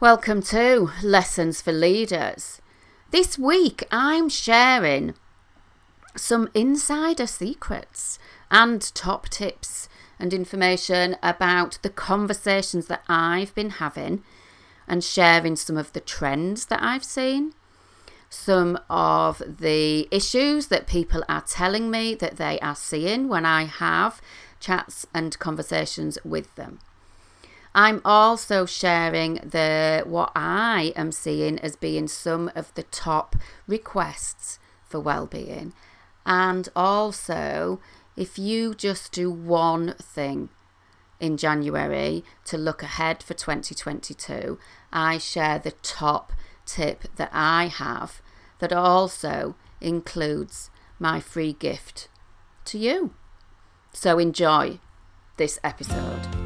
[0.00, 2.62] Welcome to Lessons for Leaders.
[3.10, 5.12] This week I'm sharing
[6.16, 8.18] some insider secrets
[8.50, 14.24] and top tips and information about the conversations that I've been having
[14.88, 17.52] and sharing some of the trends that I've seen,
[18.30, 23.64] some of the issues that people are telling me that they are seeing when I
[23.64, 24.22] have
[24.60, 26.78] chats and conversations with them.
[27.74, 33.36] I'm also sharing the what I am seeing as being some of the top
[33.66, 35.72] requests for well-being.
[36.26, 37.80] And also,
[38.16, 40.48] if you just do one thing
[41.20, 44.58] in January to look ahead for 2022,
[44.92, 46.32] I share the top
[46.66, 48.20] tip that I have
[48.58, 52.08] that also includes my free gift
[52.66, 53.14] to you.
[53.92, 54.78] So enjoy
[55.36, 56.39] this episode.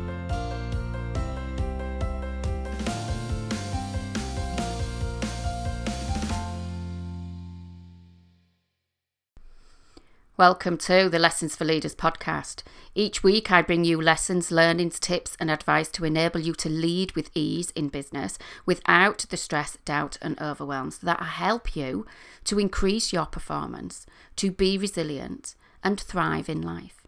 [10.37, 12.65] Welcome to the Lessons for Leaders podcast.
[12.93, 17.13] Each week, I bring you lessons, learnings, tips, and advice to enable you to lead
[17.13, 22.05] with ease in business without the stress, doubt, and overwhelm so that I help you
[22.47, 27.07] to increase your performance, to be resilient, and thrive in life.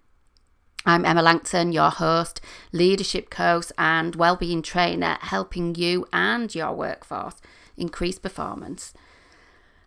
[0.85, 7.43] I'm Emma Langton, your host, leadership coach, and well-being trainer, helping you and your workforce
[7.77, 8.95] increase performance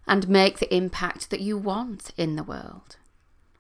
[0.06, 2.98] and make the impact that you want in the world.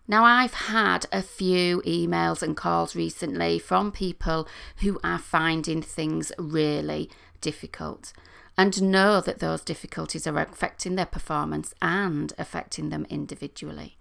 [0.10, 6.32] Now, I've had a few emails and calls recently from people who are finding things
[6.40, 8.12] really difficult
[8.58, 13.98] and know that those difficulties are affecting their performance and affecting them individually.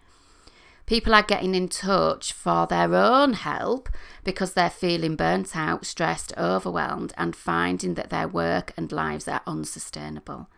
[0.86, 3.90] People are getting in touch for their own help
[4.24, 9.42] because they're feeling burnt out, stressed, overwhelmed, and finding that their work and lives are
[9.46, 10.48] unsustainable.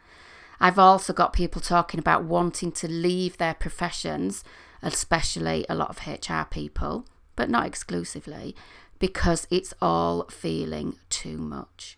[0.61, 4.45] I've also got people talking about wanting to leave their professions
[4.83, 8.55] especially a lot of HR people, but not exclusively,
[8.99, 11.97] because it's all feeling too much.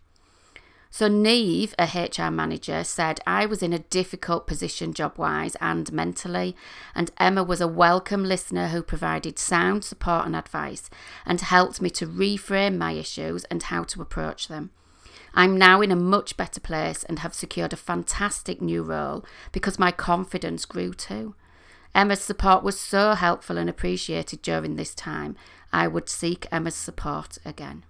[0.91, 5.91] So, Neve, a HR manager, said, I was in a difficult position job wise and
[5.91, 6.55] mentally,
[6.95, 10.91] and Emma was a welcome listener who provided sound support and advice
[11.25, 14.71] and helped me to reframe my issues and how to approach them.
[15.35, 19.79] I'm now in a much better place and have secured a fantastic new role because
[19.79, 21.35] my confidence grew too.
[21.95, 25.37] Emma's support was so helpful and appreciated during this time.
[25.73, 27.85] I would seek Emma's support again.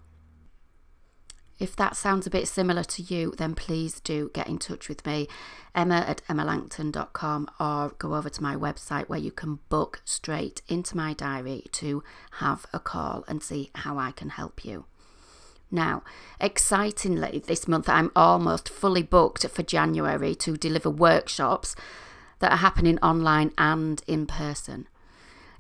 [1.59, 5.07] If that sounds a bit similar to you, then please do get in touch with
[5.07, 5.29] me,
[5.77, 10.97] emma at emmalangton.com, or go over to my website where you can book straight into
[10.97, 12.03] my diary to
[12.41, 14.87] have a call and see how I can help you.
[15.73, 16.03] Now,
[16.39, 21.75] excitingly, this month I'm almost fully booked for January to deliver workshops
[22.41, 24.87] that are happening online and in person.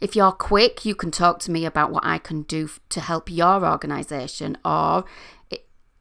[0.03, 3.31] If you're quick, you can talk to me about what I can do to help
[3.31, 5.05] your organisation or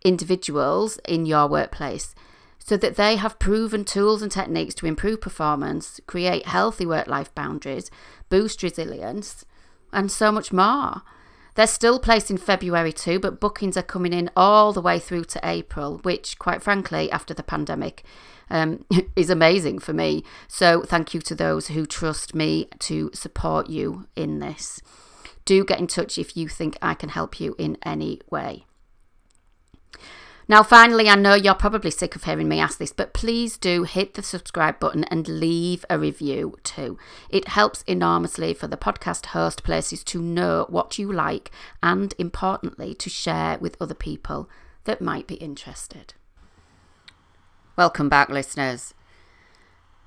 [0.04, 2.14] individuals in your workplace
[2.58, 7.34] so that they have proven tools and techniques to improve performance, create healthy work life
[7.34, 7.90] boundaries,
[8.30, 9.46] boost resilience,
[9.94, 11.02] and so much more.
[11.56, 15.26] They're still placed in February too, but bookings are coming in all the way through
[15.26, 18.04] to April, which, quite frankly, after the pandemic,
[18.50, 18.86] um,
[19.16, 20.24] is amazing for me.
[20.48, 24.82] So, thank you to those who trust me to support you in this.
[25.44, 28.66] Do get in touch if you think I can help you in any way.
[30.48, 33.84] Now, finally, I know you're probably sick of hearing me ask this, but please do
[33.84, 36.98] hit the subscribe button and leave a review too.
[37.30, 41.52] It helps enormously for the podcast host places to know what you like
[41.82, 44.50] and, importantly, to share with other people
[44.86, 46.16] that might be interested.
[47.78, 48.94] Welcome back, listeners.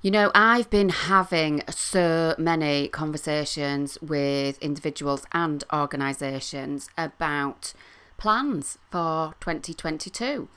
[0.01, 7.73] You know, I've been having so many conversations with individuals and organisations about
[8.17, 10.47] plans for 2022.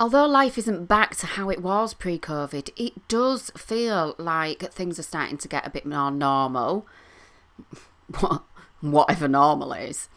[0.00, 4.98] Although life isn't back to how it was pre COVID, it does feel like things
[4.98, 6.86] are starting to get a bit more normal,
[8.80, 10.08] whatever normal is.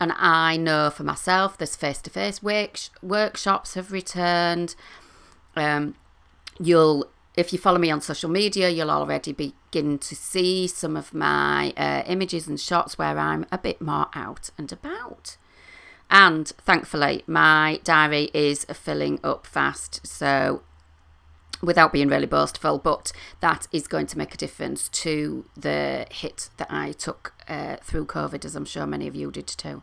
[0.00, 4.74] And I know for myself, there's face to face workshops have returned.
[5.54, 5.96] Um,
[6.58, 7.06] you'll,
[7.36, 11.74] if you follow me on social media, you'll already begin to see some of my
[11.76, 15.36] uh, images and shots where I'm a bit more out and about.
[16.10, 20.06] And thankfully, my diary is filling up fast.
[20.06, 20.62] So
[21.62, 26.50] without being really boastful, but that is going to make a difference to the hit
[26.58, 29.82] that I took uh, through COVID, as I'm sure many of you did too.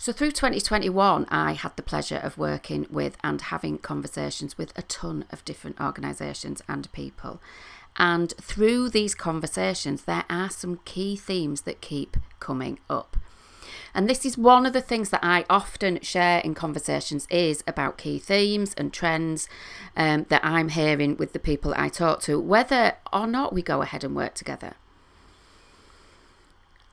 [0.00, 4.82] So, through 2021, I had the pleasure of working with and having conversations with a
[4.82, 7.42] ton of different organisations and people.
[7.96, 13.16] And through these conversations, there are some key themes that keep coming up.
[13.94, 17.98] And this is one of the things that I often share in conversations is about
[17.98, 19.48] key themes and trends
[19.96, 23.82] um, that I'm hearing with the people I talk to, whether or not we go
[23.82, 24.74] ahead and work together.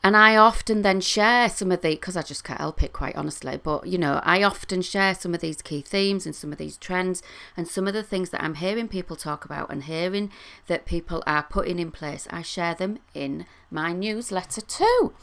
[0.06, 3.16] And I often then share some of the, because I just can't help it quite
[3.16, 6.60] honestly, but you know, I often share some of these key themes and some of
[6.60, 7.24] these trends
[7.58, 10.32] and some of the things that I'm hearing people talk about and hearing
[10.68, 12.28] that people are putting in place.
[12.30, 15.14] I share them in my newsletter too.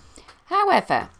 [0.46, 1.10] However,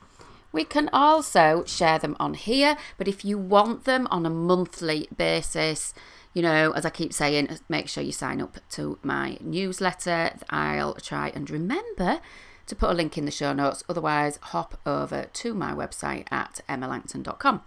[0.53, 5.09] we can also share them on here, but if you want them on a monthly
[5.17, 5.95] basis,
[6.35, 10.33] you know, as I keep saying, uh, make sure you sign up to my newsletter.
[10.51, 12.21] I'll try and remember
[12.67, 13.83] to put a link in the show notes.
[13.89, 17.63] Otherwise, hop over to my website at emmalangton.com.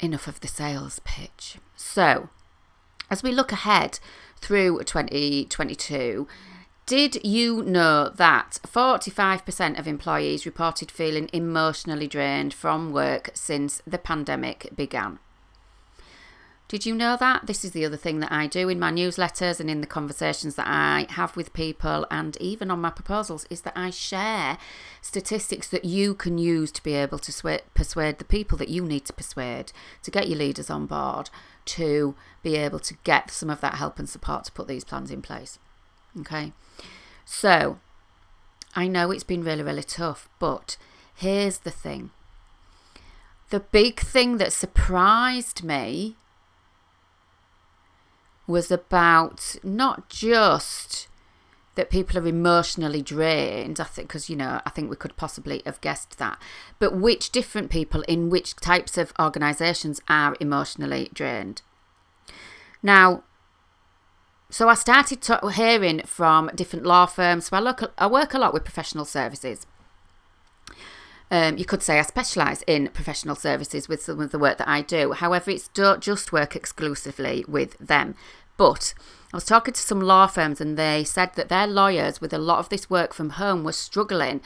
[0.00, 1.56] Enough of the sales pitch.
[1.74, 2.28] So,
[3.10, 3.98] as we look ahead
[4.38, 6.26] through 2022,
[6.86, 13.98] did you know that 45% of employees reported feeling emotionally drained from work since the
[13.98, 15.18] pandemic began?
[16.68, 17.46] Did you know that?
[17.46, 20.54] This is the other thing that I do in my newsletters and in the conversations
[20.54, 24.56] that I have with people and even on my proposals is that I share
[25.00, 29.04] statistics that you can use to be able to persuade the people that you need
[29.06, 29.72] to persuade
[30.02, 31.30] to get your leaders on board
[31.66, 35.10] to be able to get some of that help and support to put these plans
[35.10, 35.58] in place.
[36.20, 36.52] Okay.
[37.24, 37.78] So,
[38.74, 40.76] I know it's been really, really tough, but
[41.14, 42.10] here's the thing.
[43.50, 46.16] The big thing that surprised me
[48.46, 51.08] was about not just
[51.74, 53.78] that people are emotionally drained.
[53.80, 56.40] I think because you know I think we could possibly have guessed that,
[56.78, 61.62] but which different people in which types of organisations are emotionally drained.
[62.82, 63.22] Now,
[64.56, 67.48] so I started to, hearing from different law firms.
[67.48, 69.66] So I look, I work a lot with professional services.
[71.30, 74.66] Um, you could say I specialise in professional services with some of the work that
[74.66, 75.12] I do.
[75.12, 78.14] However, it's don't just work exclusively with them.
[78.56, 78.94] But
[79.30, 82.38] I was talking to some law firms and they said that their lawyers, with a
[82.38, 84.40] lot of this work from home, were struggling.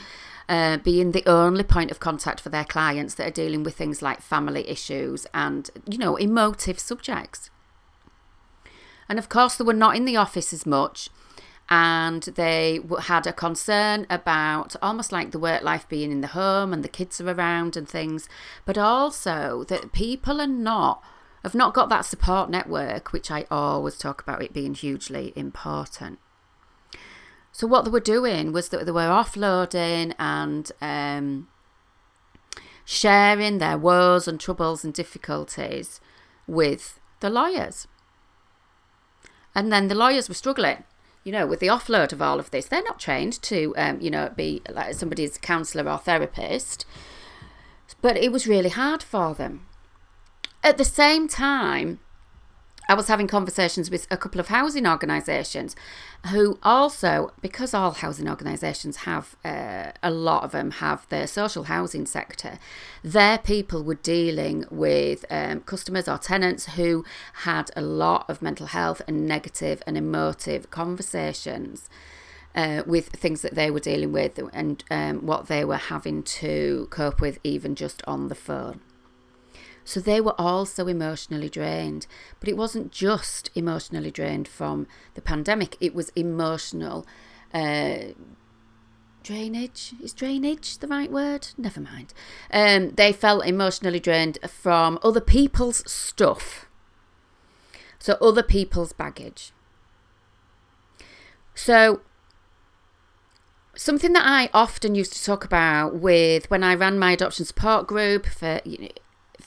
[0.48, 4.02] Uh, being the only point of contact for their clients that are dealing with things
[4.02, 7.48] like family issues and, you know, emotive subjects.
[9.10, 11.10] And of course, they were not in the office as much
[11.68, 16.72] and they had a concern about almost like the work life being in the home
[16.72, 18.28] and the kids are around and things,
[18.64, 21.02] but also that people are not
[21.42, 26.18] have not got that support network, which I always talk about it being hugely important.
[27.50, 31.48] So what they were doing was that they were offloading and um,
[32.84, 35.98] sharing their woes and troubles and difficulties
[36.46, 37.88] with the lawyers.
[39.54, 40.84] And then the lawyers were struggling
[41.24, 44.10] you know, with the offload of all of this, they're not trained to, um, you
[44.10, 46.86] know, be like somebody's counsellor or therapist.
[48.00, 49.66] But it was really hard for them.
[50.62, 52.00] At the same time,
[52.90, 55.76] I was having conversations with a couple of housing organisations
[56.32, 61.64] who also, because all housing organisations have, uh, a lot of them have their social
[61.64, 62.58] housing sector,
[63.04, 67.04] their people were dealing with um, customers or tenants who
[67.44, 71.88] had a lot of mental health and negative and emotive conversations.
[72.52, 76.88] Uh, with things that they were dealing with and um, what they were having to
[76.90, 78.80] cope with, even just on the phone.
[79.90, 82.06] So they were also emotionally drained.
[82.38, 87.04] But it wasn't just emotionally drained from the pandemic, it was emotional
[87.52, 88.12] uh,
[89.24, 89.94] drainage.
[90.00, 91.48] Is drainage the right word?
[91.58, 92.14] Never mind.
[92.52, 96.66] Um, they felt emotionally drained from other people's stuff.
[97.98, 99.50] So, other people's baggage.
[101.56, 102.02] So,
[103.74, 107.88] something that I often used to talk about with when I ran my adoption support
[107.88, 108.88] group for you know,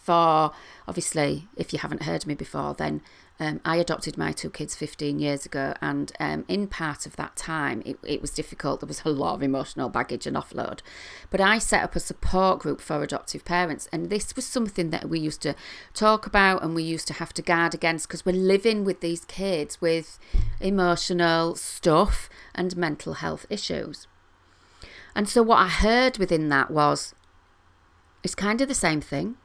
[0.03, 0.51] for
[0.87, 3.01] obviously, if you haven't heard me before, then
[3.39, 7.35] um, I adopted my two kids 15 years ago, and um, in part of that
[7.35, 8.79] time, it, it, was difficult.
[8.79, 10.81] There was a lot of emotional baggage and offload.
[11.31, 15.09] But I set up a support group for adoptive parents, and this was something that
[15.09, 15.55] we used to
[15.93, 19.25] talk about and we used to have to guard against because we're living with these
[19.25, 20.19] kids with
[20.59, 24.07] emotional stuff and mental health issues.
[25.15, 27.15] And so, what I heard within that was
[28.23, 29.37] it's kind of the same thing.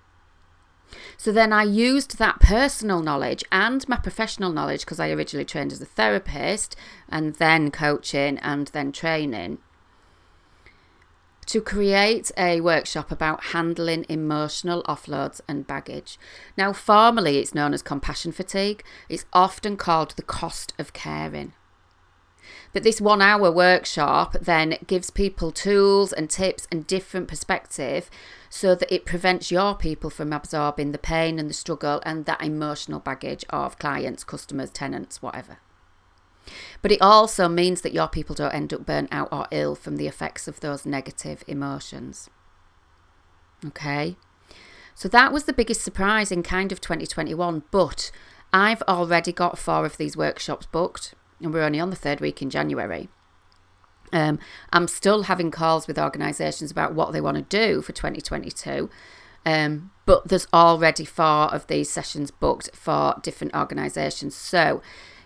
[1.17, 5.73] So then I used that personal knowledge and my professional knowledge because I originally trained
[5.73, 6.77] as a therapist
[7.09, 9.59] and then coaching and then training
[11.49, 16.19] to create a workshop about handling emotional offloads and baggage.
[16.59, 18.85] Now, formally, it's known as compassion fatigue.
[19.09, 21.55] It's often called the cost of caring.
[22.73, 28.11] But this one hour workshop then gives people tools and tips and different perspective
[28.51, 32.43] so that it prevents your people from absorbing the pain and the struggle and that
[32.43, 35.59] emotional baggage of clients, customers, tenants, whatever.
[36.83, 39.97] But it also means that your people don't end up burnt out or ill from
[39.97, 42.31] the effects of those negative emotions.
[43.65, 44.17] Okay?
[44.95, 47.65] So that was the biggest surprise in kind of 2021.
[47.71, 48.11] But
[48.53, 52.43] I've already got four of these workshops booked, and we're only on the third week
[52.43, 53.09] in January.
[54.13, 54.39] Um,
[54.73, 58.89] I'm still having calls with organisations about what they want to do for 2022.
[59.45, 64.35] Um, but there's already four of these sessions booked for different organisations.
[64.35, 64.83] So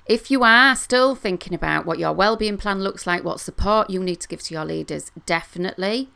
[0.07, 4.03] if you are still thinking about what your wellbeing plan looks like, what support you
[4.03, 6.09] need to give to your leaders, definitely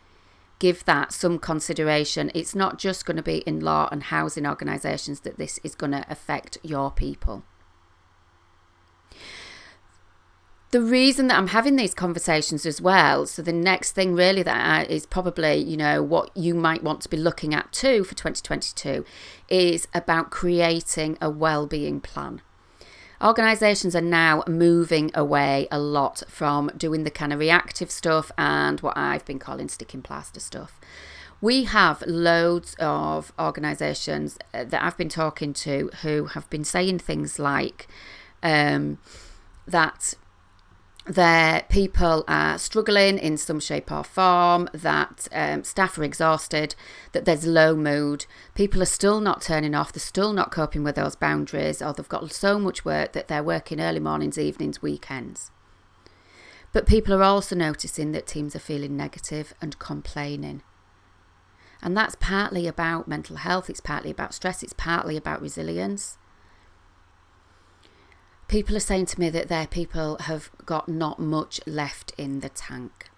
[0.58, 2.30] give that some consideration.
[2.34, 5.92] It's not just going to be in law and housing organisations that this is going
[5.92, 7.44] to affect your people.
[10.72, 14.66] The reason that I'm having these conversations as well, so the next thing really that
[14.66, 18.14] I, is probably, you know, what you might want to be looking at too for
[18.14, 19.04] 2022
[19.48, 22.42] is about creating a well-being plan.
[23.22, 28.80] Organisations are now moving away a lot from doing the kind of reactive stuff and
[28.80, 30.78] what I've been calling sticking plaster stuff.
[31.40, 36.98] We have loads of organisations uh, that I've been talking to who have been saying
[36.98, 37.88] things like
[38.42, 38.98] um,
[39.66, 40.14] that
[41.06, 46.74] their people are struggling in some shape or form, that um, staff are exhausted,
[47.12, 50.96] that there's low mood, people are still not turning off, they're still not coping with
[50.96, 55.50] those boundaries, or they've got so much work that they're working early mornings, evenings, weekends.
[56.72, 60.62] But people are also noticing that teams are feeling negative and complaining.
[61.80, 66.18] And that's partly about mental health, it's partly about stress, it's partly about resilience
[68.48, 72.48] people are saying to me that their people have got not much left in the
[72.48, 73.10] tank.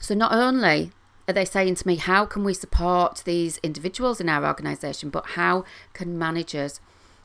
[0.00, 0.92] So not only
[1.26, 5.30] are they saying to me, how can we support these individuals in our organisation, but
[5.30, 6.80] how can managers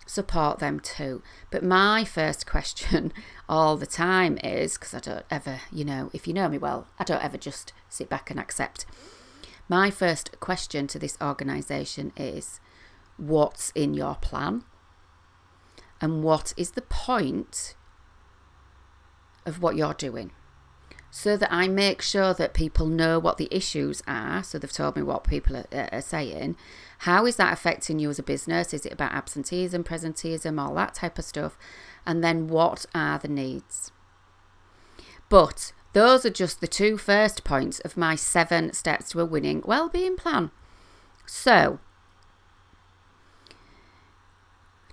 [0.05, 1.22] support them too?
[1.51, 3.12] But my first question
[3.50, 6.88] all the time is because I don't ever, you know, if you know me well,
[6.98, 8.86] I don't ever just sit back and accept.
[9.67, 12.60] My first question to this organisation is,
[13.17, 14.63] what's in your plan?
[16.01, 17.75] And what is the point
[19.46, 20.32] of what you're doing
[21.12, 24.44] so that I make sure that people know what the issues are.
[24.44, 26.56] So they've told me what people are, are, saying.
[27.00, 28.74] How is that affecting you as a business?
[28.74, 31.58] Is it about absenteeism, presenteeism, all that type of stuff?
[32.06, 33.91] And then what are the needs?
[35.29, 39.63] But those are just the two first points of my seven steps to a winning
[39.65, 40.51] well-being plan.
[41.25, 41.79] So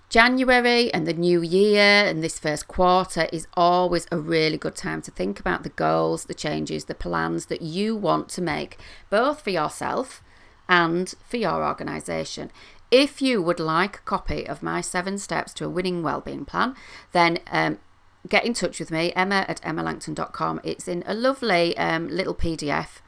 [0.09, 5.01] January and the new year and this first quarter is always a really good time
[5.01, 8.77] to think about the goals, the changes, the plans that you want to make,
[9.09, 10.23] both for yourself
[10.69, 12.51] and for your organisation.
[12.89, 16.75] If you would like a copy of my seven steps to a winning wellbeing plan,
[17.11, 17.79] then um,
[18.29, 20.61] get in touch with me, emma at emmalangton.com.
[20.63, 23.01] It's in a lovely um, little PDF.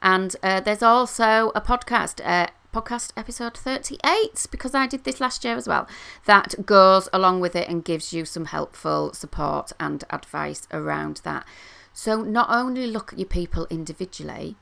[0.00, 2.24] And uh, there's also a podcast.
[2.24, 5.86] Uh, podcast episode 38 because I did this last year as well.
[6.24, 11.46] That goes along with it and gives you some helpful support and advice around that.
[11.92, 14.56] So, not only look at your people individually,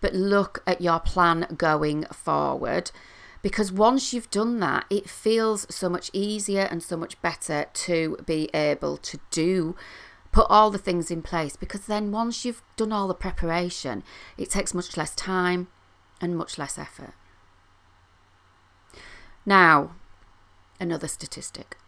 [0.00, 2.90] but look at your plan going forward.
[3.42, 8.16] Because once you've done that, it feels so much easier and so much better to
[8.26, 9.76] be able to do
[10.32, 14.02] put all the things in place because then once you've done all the preparation,
[14.36, 15.68] it takes much less time
[16.20, 17.14] and much less effort.
[19.46, 19.92] Now,
[20.80, 21.78] another statistic.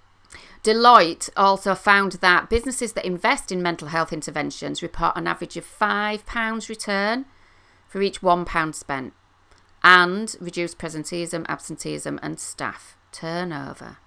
[0.62, 5.66] Deloitte also found that businesses that invest in mental health interventions report an average of
[5.66, 7.26] £5 return
[7.88, 9.12] for each £1 spent
[9.82, 13.98] and reduce presenteeism, absenteeism, and staff turnover.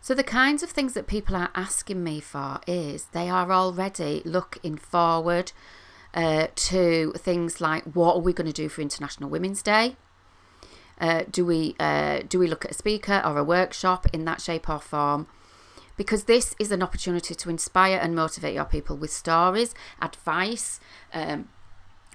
[0.00, 4.22] So, the kinds of things that people are asking me for is they are already
[4.24, 5.52] looking forward
[6.12, 9.96] uh, to things like what are we going to do for International Women's Day?
[11.00, 14.40] Uh, do we uh, do we look at a speaker or a workshop in that
[14.40, 15.26] shape or form?
[15.96, 20.80] Because this is an opportunity to inspire and motivate your people with stories, advice,
[21.12, 21.48] um,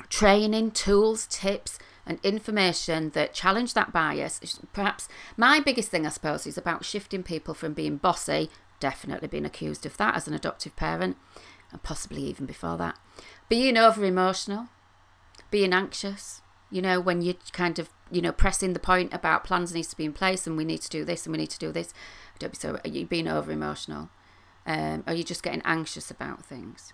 [0.09, 4.59] training, tools, tips, and information that challenge that bias.
[4.73, 9.45] Perhaps my biggest thing, I suppose, is about shifting people from being bossy, definitely been
[9.45, 11.17] accused of that as an adoptive parent,
[11.71, 12.97] and possibly even before that.
[13.49, 14.67] Being over emotional,
[15.51, 19.73] being anxious, you know, when you're kind of, you know, pressing the point about plans
[19.73, 21.59] needs to be in place and we need to do this and we need to
[21.59, 21.93] do this.
[22.39, 24.09] Don't be so, are you being over emotional?
[24.65, 26.93] Um, are you just getting anxious about things?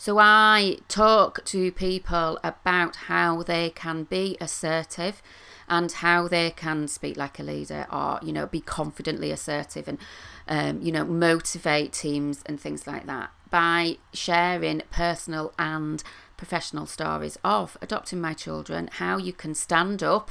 [0.00, 5.20] So I talk to people about how they can be assertive
[5.68, 9.98] and how they can speak like a leader or, you know, be confidently assertive and,
[10.46, 16.04] um, you know, motivate teams and things like that by sharing personal and
[16.38, 20.30] professional stories of adopting my children, how you can stand up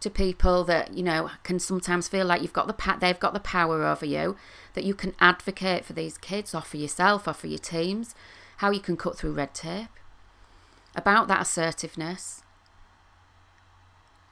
[0.00, 3.32] to people that you know can sometimes feel like you've got the pa- they've got
[3.32, 4.36] the power over you
[4.74, 8.14] that you can advocate for these kids or for yourself or for your teams
[8.58, 9.88] how you can cut through red tape.
[10.94, 12.42] About that assertiveness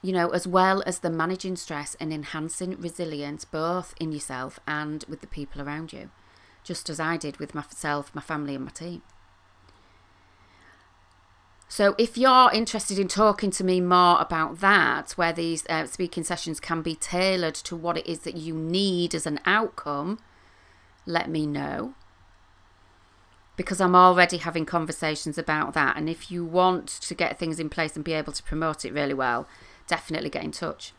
[0.03, 5.05] you know as well as the managing stress and enhancing resilience both in yourself and
[5.07, 6.11] with the people around you
[6.63, 9.01] just as I did with myself my family and my team
[11.75, 16.23] so, if you're interested in talking to me more about that, where these uh, speaking
[16.23, 20.19] sessions can be tailored to what it is that you need as an outcome,
[21.07, 21.95] let me know.
[23.57, 25.97] Because I'm already having conversations about that.
[25.97, 28.93] And if you want to get things in place and be able to promote it
[28.93, 29.47] really well,
[29.87, 30.93] definitely get in touch.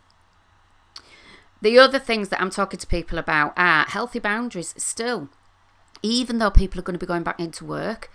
[1.62, 5.28] The other things that I'm talking to people about are healthy boundaries still.
[6.02, 8.10] Even though people are going to be going back into work,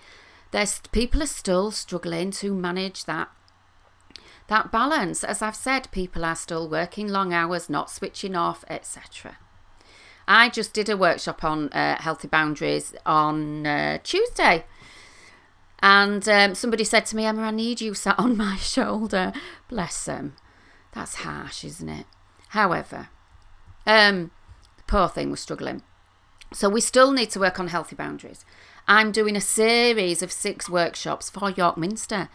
[0.51, 3.29] there's people are still struggling to manage that
[4.47, 5.23] that balance.
[5.23, 9.37] As I've said, people are still working long hours, not switching off, etc.
[10.27, 14.65] I just did a workshop on uh, healthy boundaries on uh, Tuesday.
[15.81, 19.33] And um, somebody said to me, Emma, I need you sat on my shoulder.
[19.67, 20.35] Bless them.
[20.91, 22.05] That's harsh, isn't it?
[22.49, 23.09] However,
[23.85, 24.31] um,
[24.77, 25.83] the poor thing was struggling.
[26.51, 28.43] So we still need to work on healthy boundaries.
[28.91, 32.27] I'm doing a series of six workshops for York Minster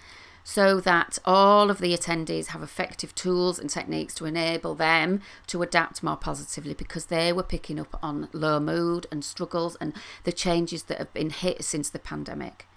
[0.45, 5.63] so that all of the attendees have effective tools and techniques to enable them to
[5.63, 10.31] adapt more positively because they were picking up on low mood and struggles and the
[10.31, 12.69] changes that have been hit since the pandemic.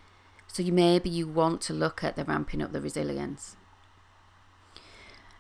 [0.48, 3.58] So you maybe you want to look at the ramping up the resilience.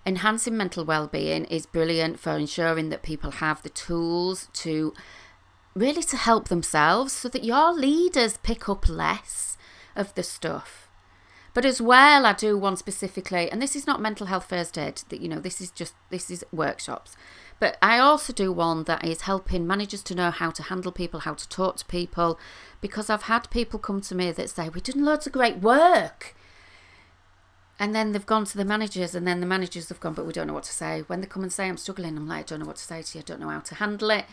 [0.05, 4.93] Enhancing mental well-being is brilliant for ensuring that people have the tools to
[5.77, 9.57] really to help themselves so that your leaders pick up less
[9.95, 10.89] of the stuff.
[11.53, 15.01] But as well, I do one specifically, and this is not mental health first aid,
[15.09, 17.15] that you know, this is just this is workshops.
[17.59, 21.21] But I also do one that is helping managers to know how to handle people,
[21.21, 22.39] how to talk to people,
[22.79, 26.35] because I've had people come to me that say, We're doing loads of great work.
[27.79, 30.33] And then they've gone to the managers, and then the managers have gone, But we
[30.33, 31.03] don't know what to say.
[31.07, 33.01] When they come and say, I'm struggling, I'm like, I don't know what to say
[33.01, 34.25] to you, I don't know how to handle it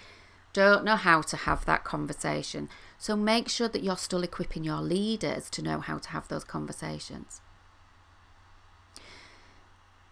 [0.55, 2.71] don't know how to have that conversation.
[2.97, 6.45] So make sure that you're still equipping your leaders to know how to have those
[6.45, 7.43] conversations.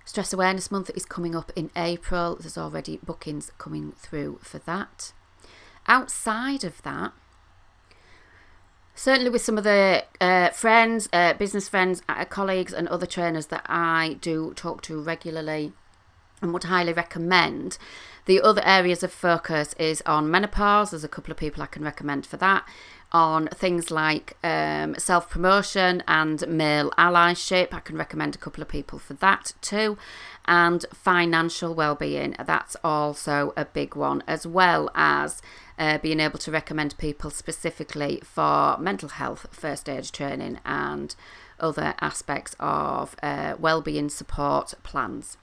[0.04, 2.36] Stress Awareness Month is coming up in April.
[2.36, 5.12] There's already bookings coming through for that.
[5.86, 7.12] Outside of that,
[8.94, 13.46] certainly with some of the uh, friends, uh, business friends, uh, colleagues, and other trainers
[13.46, 15.72] that I do talk to regularly
[16.42, 17.78] and would highly recommend,
[18.24, 20.90] the other areas of focus is on menopause.
[20.90, 22.66] There's a couple of people I can recommend for that.
[23.10, 28.68] On things like um, self promotion and male allyship, I can recommend a couple of
[28.68, 29.98] people for that too.
[30.46, 35.42] And financial well-being, that's also a big one, as well as
[35.78, 41.14] uh, being able to recommend people specifically for mental health first aid training and
[41.60, 45.36] other aspects of uh, well-being support plans.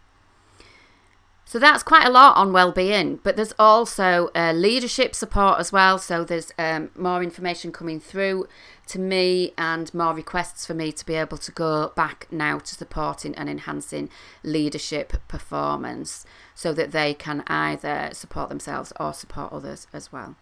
[1.50, 5.98] So that's quite a lot on well-being, but there's also uh, leadership support as well.
[5.98, 8.48] So there's um, more information coming through
[8.90, 12.76] to me and more requests for me to be able to go back now to
[12.76, 14.12] supporting and enhancing
[14.44, 20.36] leadership performance, so that they can either support themselves or support others as well.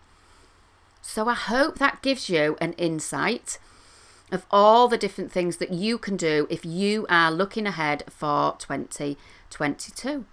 [1.01, 3.59] So I hope that gives you an insight
[4.29, 8.57] of all the different things that you can do if you are looking ahead for
[8.59, 10.25] 2022.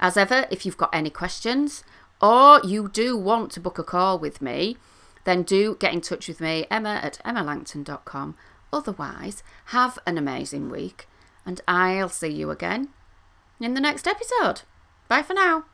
[0.00, 1.84] As ever, if you've got any questions
[2.20, 4.78] or you do want to book a call with me,
[5.24, 8.34] then do get in touch with me, emma at emmalangton.com.
[8.72, 11.06] Otherwise, have an amazing week
[11.44, 12.88] and I'll see you again
[13.60, 14.62] in the next episode.
[15.08, 15.64] Bye for now.